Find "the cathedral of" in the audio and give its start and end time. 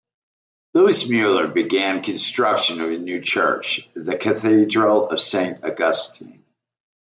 3.93-5.19